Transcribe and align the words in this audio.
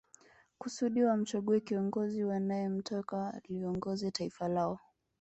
Kusudi 0.59 1.03
wamchague 1.03 1.59
kiongozi 1.59 2.23
wanae 2.23 2.69
mtaka 2.69 3.33
aliongoze 3.33 4.11
taifa 4.11 4.47
lao 4.47 4.79